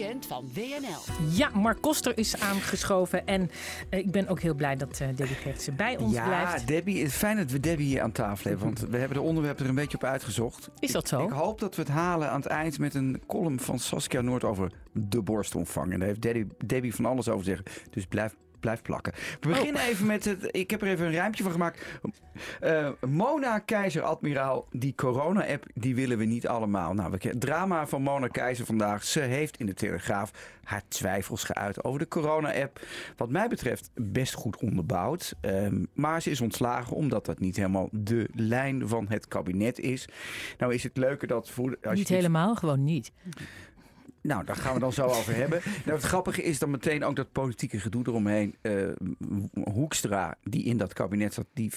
[0.00, 1.28] weekend van WNL.
[1.30, 3.26] Ja, Mark Koster is aangeschoven.
[3.26, 3.50] En
[3.88, 6.60] eh, ik ben ook heel blij dat uh, Debbie Gertsen bij ons ja, blijft.
[6.60, 8.66] Ja, Debbie, het is fijn dat we Debbie hier aan tafel hebben.
[8.66, 10.70] Want we hebben de onderwerpen er een beetje op uitgezocht.
[10.78, 11.20] Is dat zo?
[11.22, 14.20] Ik, ik, hoop dat we het halen aan het eind met een column van Saskia
[14.20, 15.92] Noord over de borstomvang.
[15.92, 17.90] En daar heeft Debbie, Debbie van alles over te zeggen.
[17.90, 19.12] Dus blijf blijft plakken.
[19.40, 20.48] We beginnen even met het.
[20.50, 21.84] Ik heb er even een rijmpje van gemaakt.
[22.62, 26.94] Uh, Mona Keizer Admiraal, die corona-app, die willen we niet allemaal.
[26.94, 29.04] Nou, we drama van Mona Keizer vandaag.
[29.04, 30.30] Ze heeft in de Telegraaf
[30.64, 32.80] haar twijfels geuit over de corona-app.
[33.16, 35.34] Wat mij betreft best goed onderbouwd.
[35.40, 40.08] Um, maar ze is ontslagen omdat dat niet helemaal de lijn van het kabinet is.
[40.58, 41.50] Nou is het leuker dat...
[41.50, 43.12] Voor, als niet helemaal, gewoon niet.
[44.22, 45.60] Nou, daar gaan we dan zo over hebben.
[45.84, 48.54] Nou, het grappige is dan meteen ook dat politieke gedoe eromheen.
[48.62, 48.88] Uh,
[49.72, 51.72] Hoekstra, die in dat kabinet zat, die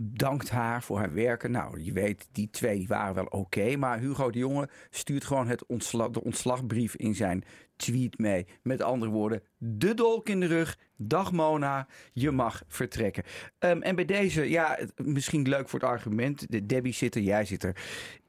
[0.00, 1.50] dankt haar voor haar werken.
[1.50, 3.76] Nou, je weet, die twee die waren wel oké.
[3.76, 5.64] maar Hugo de Jonge stuurt gewoon het
[6.10, 7.44] de ontslagbrief in zijn
[7.76, 8.46] tweet mee.
[8.62, 10.78] Met andere woorden, de dolk in de rug.
[10.96, 13.22] Dag Mona, je mag vertrekken.
[13.58, 16.50] Um, en bij deze, ja, misschien leuk voor het argument.
[16.50, 17.76] De Debbie zit er, jij zit er.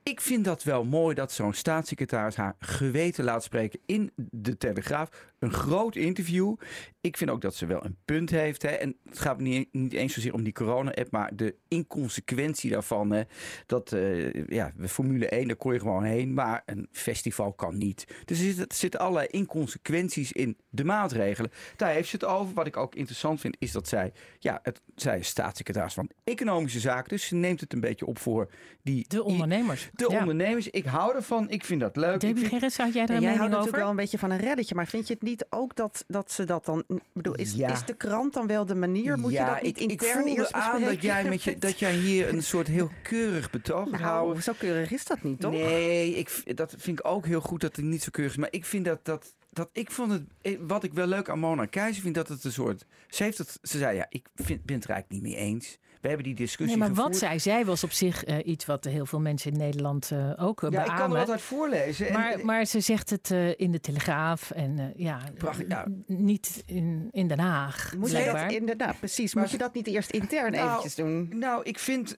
[0.09, 5.09] Ik vind dat wel mooi dat zo'n staatssecretaris haar geweten laat spreken in de Telegraaf.
[5.45, 6.55] Een groot interview.
[7.01, 8.61] Ik vind ook dat ze wel een punt heeft.
[8.61, 8.69] Hè.
[8.69, 13.11] En het gaat niet, niet eens zozeer om die corona-app, maar de inconsequentie daarvan.
[13.11, 13.23] Hè.
[13.65, 18.05] Dat, uh, ja, Formule 1, daar kon je gewoon heen, maar een festival kan niet.
[18.25, 21.51] Dus er zitten, zitten allerlei inconsequenties in de maatregelen.
[21.75, 22.53] Daar heeft ze het over.
[22.53, 26.79] Wat ik ook interessant vind, is dat zij, ja, het, zij is staatssecretaris van Economische
[26.79, 27.09] Zaken.
[27.09, 28.51] Dus ze neemt het een beetje op voor
[28.83, 29.05] die...
[29.07, 29.89] De ondernemers.
[29.93, 30.19] De ja.
[30.19, 30.69] ondernemers.
[30.69, 31.49] Ik hou ervan.
[31.49, 32.19] Ik vind dat leuk.
[32.19, 33.57] Debbie Gerrits, had jij daar een Jij mening houdt over?
[33.57, 34.75] natuurlijk wel een beetje van een reddetje.
[34.75, 36.83] Maar vind je het niet ook dat, dat ze dat dan...
[37.13, 37.71] bedoel, is, ja.
[37.71, 39.17] is de krant dan wel de manier?
[39.17, 41.57] Moet ja, je dat niet ik, intern ik voelde eerst aan dat jij, met je,
[41.67, 44.43] dat jij hier een soort heel keurig betoog nou, houden.
[44.43, 45.51] Zo keurig is dat niet, toch?
[45.51, 48.39] Nee, ik, dat vind ik ook heel goed dat het niet zo keurig is.
[48.39, 49.05] Maar ik vind dat...
[49.05, 52.43] dat dat ik vond het, wat ik wel leuk aan Mona Keizer vind, dat het
[52.43, 52.85] een soort.
[53.07, 55.77] Ze, heeft het, ze zei ja, ik vind, ben het er eigenlijk niet mee eens.
[56.05, 56.77] We hebben die discussie.
[56.77, 57.19] Nee, maar gevoerd.
[57.19, 60.33] wat zij zei was op zich uh, iets wat heel veel mensen in Nederland uh,
[60.37, 60.93] ook uh, ja, beamen.
[60.93, 62.13] ik kan er altijd voorlezen.
[62.13, 67.07] Maar, en, maar ze zegt het in de Telegraaf en ja, Prachtig, ja, niet in,
[67.11, 67.93] in Den Haag.
[67.97, 69.33] Moet je dat inderdaad, precies.
[69.33, 71.29] Maar, Moet je dat niet eerst intern nou, eventjes doen?
[71.33, 72.17] Nou, ik vind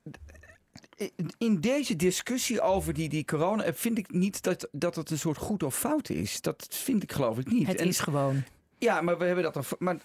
[1.38, 5.38] in deze discussie over die, die corona vind ik niet dat, dat het een soort
[5.38, 6.42] goed of fout is.
[6.42, 7.68] Dat vind ik geloof ik niet.
[7.68, 8.44] Het en, is gewoon.
[8.78, 9.76] Ja, maar we hebben dat.
[9.80, 9.98] Maar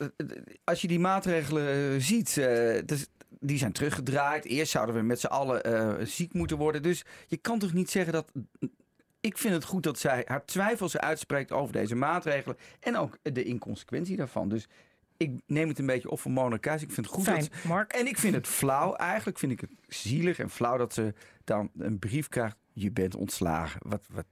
[0.64, 3.06] als je die maatregelen ziet, uh, dus,
[3.42, 4.44] die zijn teruggedraaid.
[4.44, 6.82] Eerst zouden we met z'n allen uh, ziek moeten worden.
[6.82, 8.32] Dus je kan toch niet zeggen dat.
[9.20, 12.56] Ik vind het goed dat zij haar twijfels uitspreekt over deze maatregelen.
[12.80, 14.48] En ook de inconsequentie daarvan.
[14.48, 14.68] Dus
[15.16, 16.88] ik neem het een beetje op van Mona Keizer.
[16.88, 17.64] Ik vind het goed Fijn, dat...
[17.64, 17.92] Mark.
[17.92, 18.94] En ik vind het flauw.
[18.94, 21.14] Eigenlijk vind ik het zielig en flauw dat ze
[21.44, 22.56] dan een brief krijgt.
[22.72, 23.80] Je bent ontslagen.
[23.88, 24.26] Wat, wat,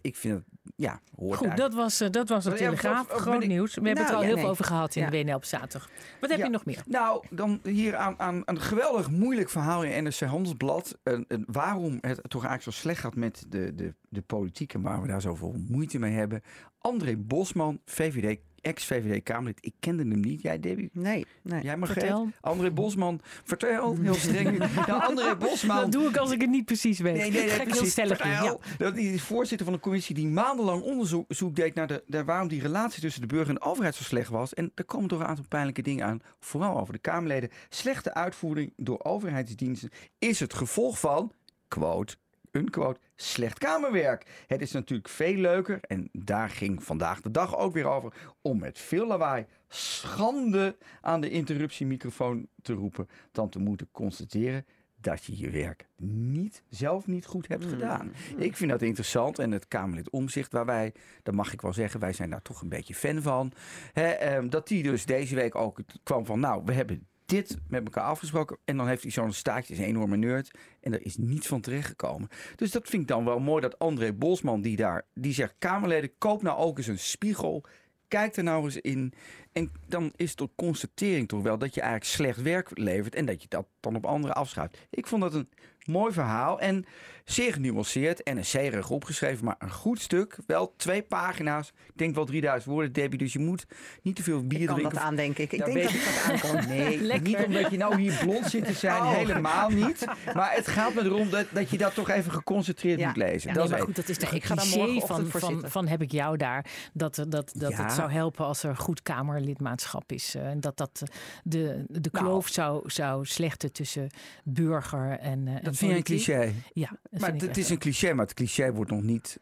[0.00, 0.44] ik vind het,
[0.76, 3.10] ja, hoort Goed, dat was, uh, dat was het Ja, Telegraaf.
[3.12, 3.74] of Groot nieuws.
[3.74, 4.42] We hebben Nou, het al ja, heel nee.
[4.44, 5.10] veel over gehad in Ja.
[5.10, 5.88] de WNL op zaterdag.
[6.20, 6.44] Wat heb Ja.
[6.44, 6.82] je nog meer?
[6.86, 10.98] Nou, dan hier aan, aan een geweldig moeilijk verhaal in NRC Handelsblad.
[11.02, 14.82] En, en waarom het toch eigenlijk zo slecht gaat met de, de, de politiek en
[14.82, 16.42] waar we daar zoveel moeite mee hebben.
[16.78, 19.58] André Bosman, VVD, ex-VVD-Kamerlid.
[19.60, 20.42] Ik kende hem niet.
[20.42, 20.90] Jij, Debbie?
[20.92, 21.62] Nee, nee.
[21.62, 22.30] Jij mag Vertel.
[22.40, 23.96] André Bosman, vertel.
[24.02, 24.58] Heel streng.
[24.58, 25.76] nou, André Bosman.
[25.76, 27.16] Dat doe ik als ik het niet precies weet.
[27.16, 27.94] Nee, nee, nee, Ga ik heel precies.
[27.94, 28.26] Vertel.
[28.26, 28.56] Ja.
[28.78, 32.24] Dat die is voorzitter van een commissie die maandenlang onderzoek zoek deed naar, de, naar
[32.24, 34.54] waarom die relatie tussen de burger en de overheid zo slecht was.
[34.54, 37.50] En er komen toch een aantal pijnlijke dingen aan, vooral over de Kamerleden.
[37.68, 41.32] Slechte uitvoering door overheidsdiensten is het gevolg van,
[41.68, 42.16] quote,
[42.52, 44.44] een quote, slecht kamerwerk.
[44.46, 48.58] Het is natuurlijk veel leuker, en daar ging vandaag de dag ook weer over, om
[48.58, 54.66] met veel lawaai schande aan de interruptiemicrofoon te roepen, dan te moeten constateren
[55.02, 58.12] dat je je werk niet, zelf niet goed hebt gedaan.
[58.36, 59.38] Ik vind dat interessant.
[59.38, 60.92] En het Kamerlid Omzicht, waar wij,
[61.22, 63.52] dat mag ik wel zeggen, wij zijn daar toch een beetje fan van.
[63.92, 67.84] Hè, ehm, dat die dus deze week ook kwam van, nou, we hebben dit met
[67.84, 68.58] elkaar afgesproken.
[68.64, 70.50] En dan heeft hij zo'n staartje, is een enorme nerd.
[70.80, 72.28] En er is niets van terechtgekomen.
[72.56, 76.18] Dus dat vind ik dan wel mooi dat André Bosman, die daar, die zegt, Kamerleden,
[76.18, 77.64] koop nou ook eens een spiegel.
[78.08, 79.12] Kijk er nou eens in.
[79.52, 83.14] En dan is de constatering toch wel dat je eigenlijk slecht werk levert.
[83.14, 84.78] En dat je dat dan op anderen afschuift.
[84.90, 85.48] Ik vond dat een
[85.84, 86.60] mooi verhaal.
[86.60, 86.84] En
[87.24, 88.22] zeer genuanceerd.
[88.22, 89.44] En een zeerig opgeschreven.
[89.44, 90.36] Maar een goed stuk.
[90.46, 91.68] Wel twee pagina's.
[91.68, 93.18] Ik denk wel 3000 woorden, Debbie.
[93.18, 93.66] Dus je moet
[94.02, 94.94] niet te veel bier Ik kan drinken.
[94.96, 95.44] dat aandenken.
[95.44, 96.68] Ik, ik Ja, denk dat ik dat aankom.
[96.68, 97.28] Nee, Lekker.
[97.28, 98.90] niet omdat je nou hier blond zit te zijn.
[99.02, 99.12] Oh.
[99.16, 100.04] Helemaal niet.
[100.34, 103.06] Maar het gaat me erom dat, dat je dat toch even geconcentreerd Ja.
[103.06, 103.48] moet lezen.
[103.48, 104.64] Ja, dat Nee, maar goed, dat is Nee, de ik ga daar
[105.06, 106.66] van, van, van heb ik jou daar.
[106.92, 107.82] Dat, dat, dat Ja.
[107.82, 109.02] het zou helpen als er goed
[109.42, 110.34] burgerlidmaatschap is.
[110.34, 111.02] En dat dat
[111.44, 112.24] de, de nou.
[112.24, 114.10] kloof zou, zou slechten tussen
[114.44, 115.44] burger en.
[115.44, 116.52] dat en vind je een cliché.
[116.72, 119.38] Ja, maar het is een cliché, maar het cliché wordt nog niet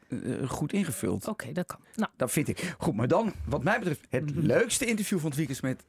[0.47, 1.29] goed ingevuld.
[1.29, 1.79] Oké, dat kan.
[1.94, 2.11] Nou.
[2.17, 2.75] Dat vind ik.
[2.79, 4.47] Goed, maar dan, wat mij betreft, het mhm.
[4.47, 5.85] leukste interview van het weekend met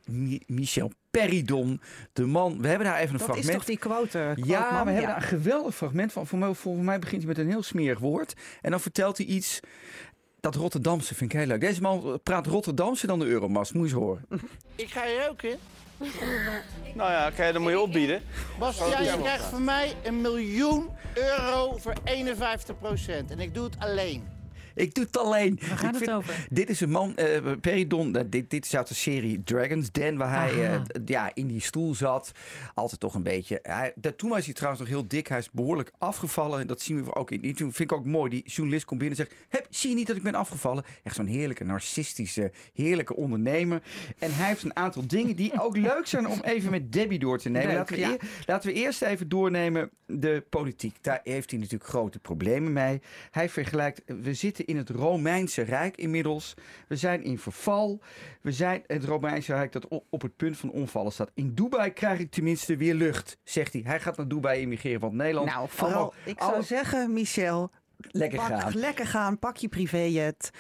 [0.47, 1.81] Michel Peridon.
[2.13, 3.45] De man, we hebben daar even een fragment.
[3.45, 4.33] Dat is toch die quote?
[4.35, 6.27] ja, we hebben daar een geweldig fragment van.
[6.27, 8.33] Voor mij, voor mij begint hij met een heel smerig woord.
[8.61, 9.59] En dan vertelt hij iets
[10.41, 11.61] dat Rotterdamse vind ik heel leuk.
[11.61, 13.73] Deze man praat Rotterdamse dan de Euromast.
[13.73, 14.25] Moet je eens horen.
[14.75, 15.57] Ik ga je roken.
[16.95, 18.21] nou ja, oké, dan moet je opbieden.
[18.59, 23.31] Bas, jij krijgt van mij een miljoen euro voor 51 procent.
[23.31, 24.27] En ik doe het alleen.
[24.75, 25.59] Ik doe het alleen.
[25.67, 26.47] Waar gaat het over?
[26.49, 30.17] Dit is een man, uh, Peridon, uh, dit, dit is uit de serie Dragons Den,
[30.17, 32.31] waar hij uh, ja, in die stoel zat.
[32.73, 33.59] Altijd toch een beetje.
[33.63, 35.27] Hij, dat, toen was hij trouwens nog heel dik.
[35.27, 36.59] Hij is behoorlijk afgevallen.
[36.59, 38.29] En dat zien we ook in Toen vind ik ook mooi.
[38.29, 40.83] Die journalist komt binnen en zegt: Heb, Zie je niet dat ik ben afgevallen?
[41.03, 43.81] Echt zo'n heerlijke, narcistische, heerlijke ondernemer.
[44.19, 47.39] En hij heeft een aantal dingen die ook leuk zijn om even met Debbie door
[47.39, 47.75] te nemen.
[47.75, 50.95] laten, we laten we eerst even doornemen de politiek.
[51.01, 53.01] Daar heeft hij natuurlijk grote problemen mee.
[53.31, 56.53] Hij vergelijkt, we zitten in het Romeinse Rijk inmiddels.
[56.87, 58.01] We zijn in verval.
[58.41, 61.31] We zijn het Romeinse Rijk dat op het punt van omvallen staat.
[61.33, 63.81] In Dubai krijg ik tenminste weer lucht, zegt hij.
[63.85, 65.47] Hij gaat naar Dubai immigreren, want Nederland...
[65.47, 67.71] Nou, vooral, ik zou zeggen, Michel...
[68.11, 68.71] Lekker gaan.
[68.75, 70.51] Lekker gaan, pak je privéjet.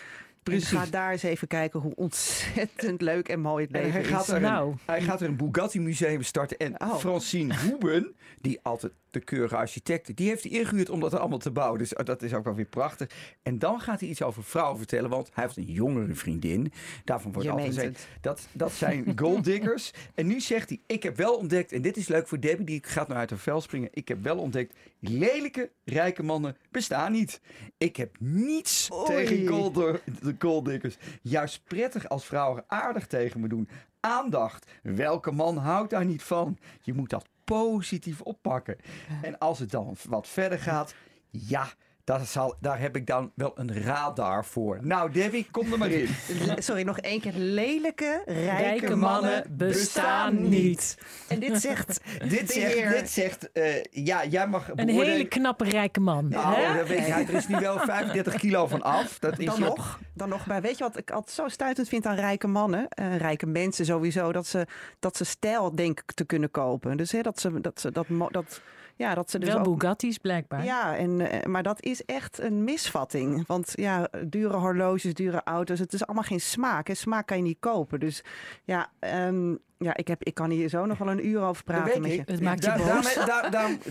[0.43, 0.67] Precies.
[0.67, 4.29] ga daar eens even kijken hoe ontzettend leuk en mooi het leven hij gaat is.
[4.29, 4.75] Er nou.
[4.85, 6.57] hij gaat er een Bugatti museum starten.
[6.57, 6.95] En oh.
[6.95, 11.51] Francine Hoeben, die altijd de keurige architect, die heeft hij ingehuurd om dat allemaal te
[11.51, 11.79] bouwen.
[11.79, 13.09] Dus oh, dat is ook wel weer prachtig.
[13.43, 16.71] En dan gaat hij iets over vrouwen vertellen, want hij heeft een jongere vriendin.
[17.03, 19.91] Daarvan wordt altijd gezegd, dat, dat zijn golddiggers.
[20.15, 22.79] en nu zegt hij, ik heb wel ontdekt, en dit is leuk voor Debbie, die
[22.83, 23.89] gaat nou uit haar vel springen.
[23.91, 27.41] Ik heb wel ontdekt, lelijke, rijke mannen bestaan niet.
[27.77, 30.97] Ik heb niets tegen gold, de golddiggers.
[31.21, 33.69] Juist prettig als vrouwen aardig tegen me doen.
[33.99, 34.71] Aandacht.
[34.83, 36.57] Welke man houdt daar niet van?
[36.81, 38.77] Je moet dat positief oppakken.
[39.21, 40.95] En als het dan wat verder gaat,
[41.29, 41.67] ja,
[42.03, 44.79] dat zal, daar heb ik dan wel een radar voor.
[44.81, 46.07] Nou, Debbie, kom er maar in.
[46.57, 47.33] Sorry, nog één keer.
[47.35, 50.97] Lelijke, rijke, mannen bestaan niet.
[51.27, 52.01] En dit zegt.
[52.29, 54.69] dit zegt, dit zegt uh, ja, jij mag.
[54.75, 56.27] Een hele knappe rijke man.
[56.27, 59.19] Nou, dat weet je, er is nu wel 35 kilo van af.
[59.19, 60.61] Dat is dan, nog, dan nog bij.
[60.61, 62.87] Weet je wat ik altijd zo stuitend vind aan rijke mannen?
[62.99, 64.31] Uh, rijke mensen sowieso.
[64.31, 64.67] Dat ze,
[64.99, 66.97] dat ze stijl denken te kunnen kopen.
[66.97, 67.79] Dus hè, dat ze dat.
[67.81, 68.61] Ze, dat, dat
[68.95, 70.63] ja, dat ze dus Wel ook, Bugatti's blijkbaar.
[70.63, 73.47] Ja, en, eh, maar dat is echt een misvatting.
[73.47, 76.89] Want ja, dure horloges, dure auto's, het is allemaal geen smaak.
[76.89, 77.99] En smaak kan je niet kopen.
[77.99, 78.23] Dus
[78.63, 78.89] ja,
[79.27, 82.11] um, ja, ik, heb, ik kan hier zo nog wel een uur over praten met
[82.11, 82.21] je.
[82.25, 83.13] Het maakt je boos.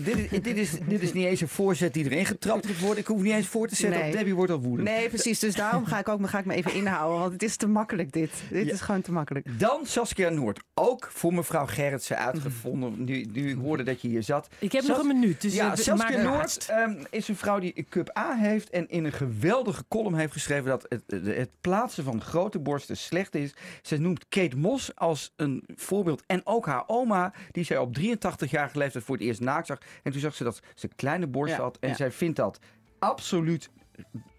[0.03, 2.79] dit, is, dit, is, dit is niet eens een voorzet die erin getrapt wordt.
[2.79, 2.99] worden.
[2.99, 4.11] Ik hoef niet eens voor te zetten nee.
[4.11, 4.87] Debbie wordt al woedend.
[4.87, 5.39] Nee, precies.
[5.39, 7.19] Dus daarom ga ik, ook, ga ik me even inhouden.
[7.19, 8.31] Want het is te makkelijk dit.
[8.49, 9.59] Dit is gewoon te makkelijk.
[9.59, 10.59] Dan Saskia Noord.
[10.73, 13.03] Ook voor mevrouw Gerritsen uitgevonden.
[13.03, 14.47] Nu, nu hoorde dat je hier zat.
[14.59, 15.41] Ik heb nog een minuut.
[15.41, 18.69] Dus ja, Saskia Noord um, is een vrouw die Cup A heeft.
[18.69, 23.35] En in een geweldige column heeft geschreven dat het, het plaatsen van grote borsten slecht
[23.35, 23.53] is.
[23.81, 26.23] Ze noemt Kate Moss als een voorbeeld.
[26.27, 29.77] En ook haar oma, die zij op 83 jaar leeftijd voor het eerst naakt zag.
[30.03, 31.77] En toen zag ze dat ze kleine borst had.
[31.79, 32.59] En zij vindt dat
[32.99, 33.69] absoluut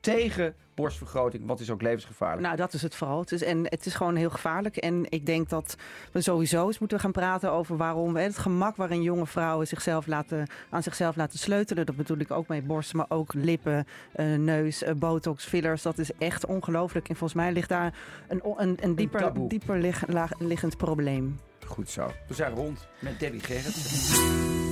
[0.01, 2.43] tegen borstvergroting, wat is ook levensgevaarlijk.
[2.43, 3.21] Nou, dat is het vooral.
[3.21, 4.77] Het is, en het is gewoon heel gevaarlijk.
[4.77, 5.77] En ik denk dat
[6.13, 10.47] we sowieso eens moeten gaan praten over waarom het gemak waarin jonge vrouwen zichzelf laten,
[10.71, 11.87] aan zichzelf laten sleutelen.
[11.87, 15.83] Dat bedoel ik ook met borsten, maar ook lippen, uh, neus, uh, botox, fillers.
[15.83, 17.09] Dat is echt ongelooflijk.
[17.09, 17.95] En volgens mij ligt daar
[18.29, 19.95] een, een, een dieper, dieper
[20.39, 21.41] liggend probleem.
[21.67, 22.13] Goed zo.
[22.29, 24.72] We zijn rond met Debbie Gerrit.